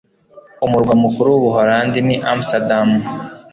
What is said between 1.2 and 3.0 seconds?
w'Ubuholandi ni Amsterdam.